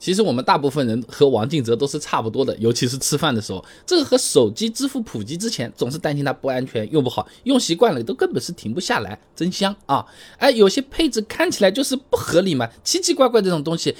[0.00, 10.04] 其实我们大部分人和王静哲都是差不多的，尤其是吃饭的时候，这个和手机支付普及之前，总是担心它不安全、用不好，用习惯了都根本是停不下来，真香啊！
[10.38, 13.94] 哎，有些配置看起来就是不合理嘛，奇奇怪怪这种东西，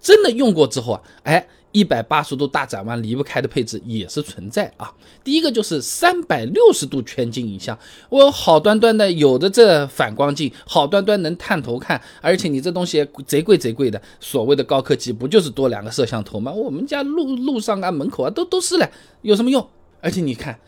[0.00, 1.46] 真的用过之后啊，哎。
[1.70, 4.90] 一百八十度大转弯离不开的配置也是存在啊。
[5.22, 7.78] 第一个就是三百六十度全景影像，
[8.08, 16.50] 我好端端的有的这反光镜，好端端能探头看，而且你这东西贼贵贼贵的，所谓的高科技不就是多两个摄像头吗？
[16.50, 19.64] 我们家路路上啊门口啊都都是嘞，有什么用？
[20.00, 20.58] 而且你看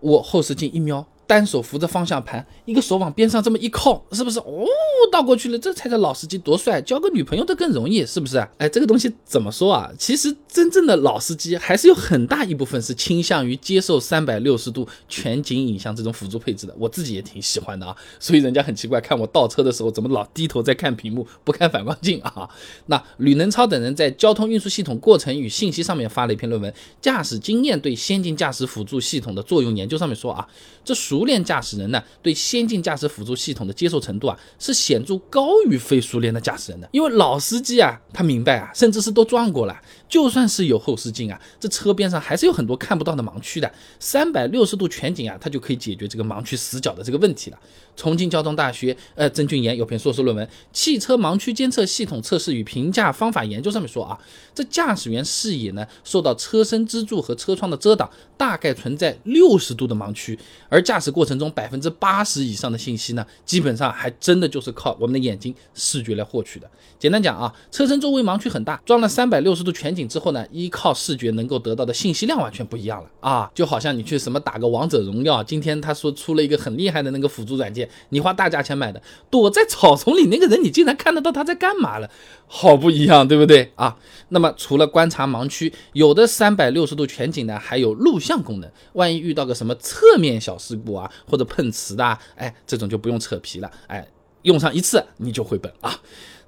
[0.00, 1.04] 我后视镜一瞄。
[1.30, 4.40] 单手扶着方向盘，一个手往边上这么一靠，是不是？
[4.40, 4.66] 哦，
[5.12, 8.38] 倒过去了，这才叫老司机多帅，交个女朋友都更容易，是不是？
[8.58, 9.88] 哎，这个东西怎么说啊？
[9.96, 16.74] 其实真正的老司机还是有很大一部分是倾向于接受三百六十度全景影像这种辅助配置的。
[16.76, 22.50] 我自己也挺喜欢的啊，所以人家很奇怪，看我倒车的时候怎么老低头在看屏幕，不看反光镜啊？
[22.86, 30.44] 那吕能超等人在交通运输系统过程与信息上面发了一篇论文，《驾驶经验对先进驾驶辅助系统的作用研究》，上面说啊，
[30.84, 31.19] 这属。
[31.20, 36.88] 熟练驾驶人呢，对先进驾驶辅助系统的接受程度啊，是显著高于非熟练的驾驶人的。
[36.92, 43.70] 因为老司机啊，他明白啊，甚至是都撞过了，就算是有后视镜啊，这车边上还是有很多看不到的盲区的。
[43.98, 47.58] 三百六十度全景啊，它就可以解决这个盲区死角的这个问题了。
[47.96, 54.18] 重庆交通大学呃曾俊岩有篇硕士论文《汽车盲区监测系统测试与评价方法研究》上面说啊，
[54.54, 60.38] 这驾驶员视野呢受到车身支柱和车窗的遮挡，大概存在六十度的盲区，
[60.70, 66.70] 而驾驶过程中百分之八十以上的信息呢，基本上还真的就是靠我们的眼睛视觉来获取的。
[66.98, 73.50] 简单讲啊，车身周围盲区很大，装了三百六十度全景之后呢，依靠视觉能够得到的信息量完全不一样了啊！
[73.54, 82.10] 就好像你去什么打个王者荣耀，今天他说出了一个很厉害的那个辅助软件，你花大价钱买的，躲在草丛里那个人，你竟然看得到他在干嘛了，
[82.46, 83.96] 好不一样，对不对啊？
[84.28, 94.06] 那么除了观察盲区，有的三百六十度全景呢，还有录像功能，万一遇到个什么侧面小事故啊，或者碰瓷的，哎，这种就不用扯皮了，哎，
[94.42, 96.00] 用上一次你就会本啊。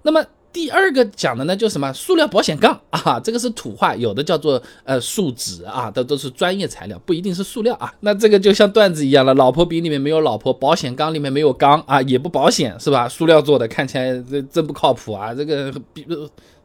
[0.03, 0.25] 那么。
[0.53, 7.91] 第二个讲的呢，就什么塑料保险杠啊，这个是土话，有的叫做呃树脂啊，都都是专业材料，不一定是塑料啊。
[8.01, 13.09] 那这个就像段子一样了，老婆饼里面没有老婆，保险杠里面没有钢啊，也不保险是吧？
[13.09, 16.07] 塑料做的，看起来这真不靠谱啊，这个比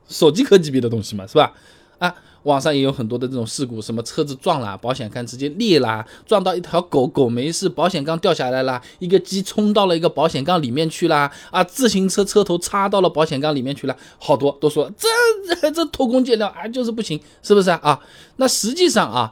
[0.10, 1.54] 手机壳级别的东西嘛，是吧？
[2.00, 2.14] 啊。
[2.44, 18.00] 网上也有很多的这种事故，什么车子撞了，保险杠直接裂了，撞到一条狗狗没事，保险杠掉下来了，一个鸡冲到了一个保险杠里面去了，啊，自行车车头插到了保险杠里面去了，好多都说这这偷工减料啊，就是不行，是不是啊？
[18.38, 19.30] 那实际上啊，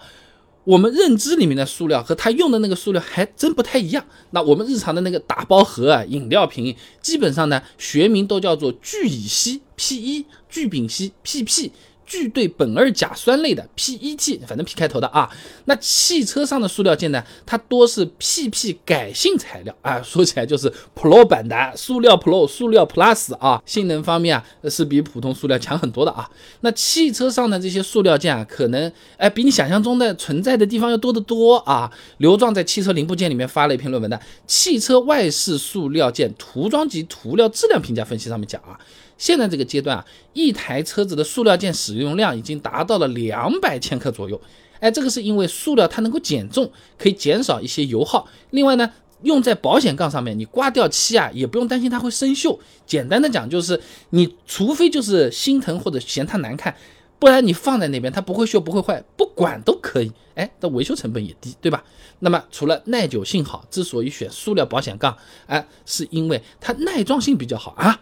[0.66, 4.04] 我们认知里面的塑料和他用的那个塑料还真不太一样。
[4.32, 11.72] 那我们日常的那个打包盒啊，饮料瓶，基本上呢学名都叫做聚乙烯 （PE）、聚丙烯 （PP）。
[12.06, 15.30] 聚对苯二甲酸类的 PET，反正 P 开头的啊。
[15.66, 26.30] 那汽车上的塑料件呢，它多是 PP 改性材料啊， 说起来就是 Pro 版的塑料 Pro、塑料 Plus 啊，性能方面啊是比普通塑料强很多的啊。
[26.62, 31.92] 那汽车上的这些塑料件啊，可能哎比你想象中的存在的地方要多得多啊。
[32.18, 34.18] 刘壮在汽车零部件里面发了一篇论文的
[34.48, 38.80] 《汽车外饰塑料件涂装及涂料质量评价分析》，上面讲啊。
[39.18, 44.40] 现在这个阶段啊，一台车子的塑料件使用量已经达到了两百千克左右。
[44.80, 48.28] 哎，这个是因为塑料它能够减重，可以减少一些油耗。
[48.52, 48.92] 另外呢，
[49.24, 52.60] 用在保险杠上面，你刮掉漆啊，也不用担心它会生锈。
[52.86, 56.76] 简单的讲就是，你除非就是心疼或者嫌它难看，
[57.18, 60.12] 不然你放在那边它不会锈不会坏，不管都可以。
[60.36, 61.82] 哎，它维修成本也低，对吧？
[62.20, 68.02] 那么除了耐久性好，之所以选塑料保险杠，哎，是因为它耐撞性比较好啊。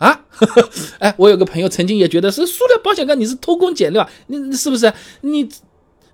[0.00, 0.18] 啊，
[0.98, 4.90] 哎，我有个朋友曾经也觉得是塑料保险杠，你是偷工减料，你是不是？
[5.20, 5.46] 你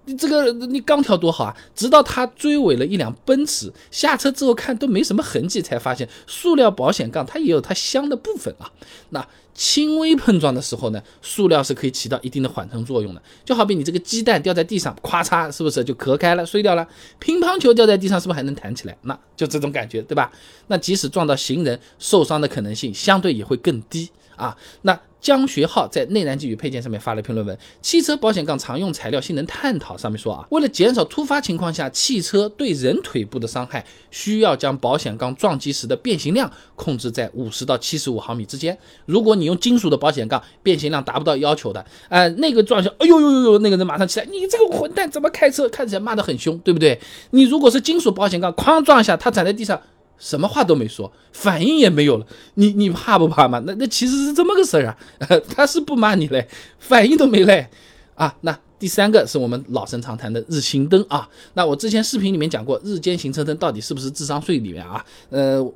[0.06, 1.56] 你这个你钢条多好啊！
[1.74, 8.70] 直到他追尾了一辆奔驰，下车之后看都没什么痕迹，才发现塑料保险杠它也有它香的部分啊。
[9.10, 9.26] 那。
[9.58, 13.22] 轻微碰撞的时候呢，塑料是可以起到一定的缓冲作用的。
[13.42, 16.86] 就好比你这个鸡蛋掉在地上，咵嚓，是不是就壳开了、碎掉了？
[17.18, 18.94] 乒乓球掉在地上，是不是还能弹起来？
[19.04, 20.30] 那就这种感觉，对吧？
[20.66, 24.54] 那即使撞到行人，受伤的可能性相对也会更低啊。
[24.82, 25.00] 那。
[25.26, 38.78] 江学浩在内燃机与配件上面发了一篇论文《汽车保险杠常用材料性能探讨》，上面说啊，为了减少突发情况下汽车对人腿部的伤害，需要将保险杠撞击时的变形量控制在五十到七十五毫米之间。
[39.04, 45.68] 如果你用金属的保险杠，变形量达不到要求的，呃，那个撞下，哎呦呦呦呦，那个人马上起来，你这个混蛋怎么开车？
[45.68, 47.00] 看起来骂得很凶，对不对？
[47.30, 49.82] 你如果是金属保险杠，哐撞一下，他站在地上。
[50.18, 52.26] 什么话都没说，反应也没有了。
[52.54, 53.62] 你你怕不怕嘛？
[53.66, 54.96] 那那其实是这么个事儿啊。
[55.54, 56.48] 他是不骂你嘞，
[56.78, 57.68] 反应都没嘞
[58.14, 58.34] 啊。
[58.40, 61.28] 那第三个是我们老生常谈的日行灯啊。
[61.54, 65.04] 那我之前视频里面讲过，日间行车灯到底是不是智商税里面啊？
[65.30, 65.72] 呃。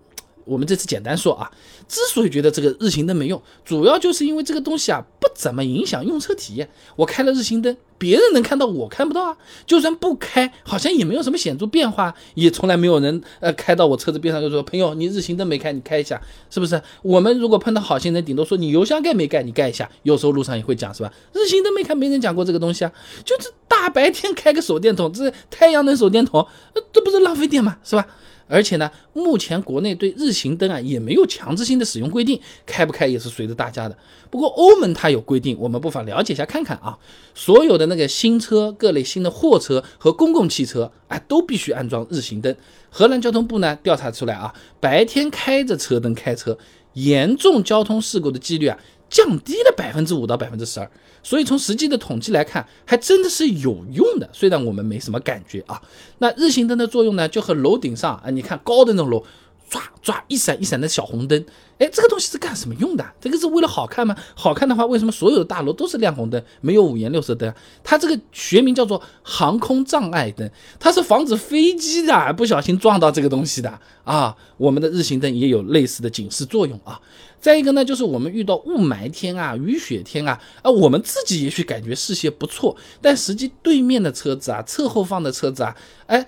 [0.50, 1.48] 我们这次简单说啊，
[1.86, 6.68] 之所以觉得这个日行灯没用，主要就是因为这个东西啊不怎么影响用车体验。
[6.96, 9.36] 我开了日行灯，别人能看到，我看不到啊。
[9.64, 16.20] 就算不开，好像也没有什么显著变化，也从来没有人呃开到我车子边上就说：“朋友，你日行灯没开，你开一下，
[16.50, 19.88] 是不是？”我们如果碰到好心人，顶多说你油箱盖没盖，你盖一下。
[20.02, 21.12] 有时候路上也会讲，是吧？
[21.32, 22.92] 日行灯没开，没人讲过这个东西啊。
[23.24, 26.44] 就是大白天开个手电筒，这太阳能手电筒，
[26.92, 27.76] 这不是浪费电吗？
[27.84, 28.04] 是吧？
[28.50, 33.96] 而且呢，目前国内对日行灯啊也没有强制性的使用规定，开不开也是随着大家的。
[34.28, 36.98] 不过欧盟它有规定，我们不妨了解一下看看啊。
[37.34, 42.54] 所有的那个新车、各类新的货车和公共汽车，啊，都必须安装日行灯。
[42.90, 46.58] 荷兰交通部呢调查出来啊，白天开着车灯开车，
[46.94, 48.76] 严重交通事故的几率啊。
[49.10, 50.90] 降低了百分之五到百分之十二，
[51.22, 54.30] 所以从实际的统计来看，还真的是有用的。
[54.32, 55.82] 虽然我们没什么感觉啊，
[56.18, 59.22] 那日行灯的作用呢，就和楼顶上啊，你看高的那种楼。
[59.70, 61.46] 抓抓一闪一闪的小红灯，
[61.78, 63.06] 哎，这个东西是干什么用的？
[63.20, 64.16] 这个是为了好看吗？
[64.34, 67.54] 好看的话，为什么所有的大楼都是亮红灯，没有五颜六色灯？
[67.84, 70.50] 它这个学名叫做航空障碍灯，
[70.80, 74.36] 它是防止飞机的不小心撞到这个东西的啊。
[74.56, 77.00] 我们的日行灯也有类似的警示作用啊。
[77.40, 85.76] 再一个呢，就是我们遇到雾霾天啊、雨雪天啊，啊，我们自己也许感觉视线不错，但实际对面的车子啊、侧后方的车子啊，
[86.06, 86.26] 哎。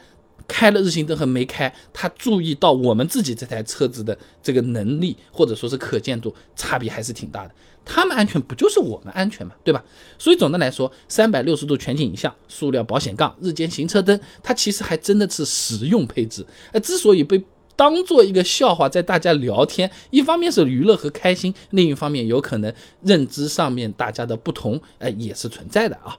[0.52, 7.54] 开了日行灯和没开，他注意到我们自己这台车子的这个能力或者说是可见度差别还是挺大的。
[7.86, 9.82] 他们安全不就是我们安全嘛，对吧？
[10.18, 16.44] 所以总的来说，三百六十度全景影像、塑料保险杠、日间行车灯，它其实还真的是实用配置。
[16.72, 17.42] 呃，之所以被
[17.74, 22.72] 当做一个笑话在大家聊天，一方面是娱乐和开心，另一方面有可能
[23.02, 26.14] 认知上面大家的不同，哎，也是存在的啊。